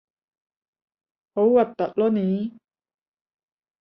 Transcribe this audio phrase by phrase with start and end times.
[1.35, 2.57] 好核突囉你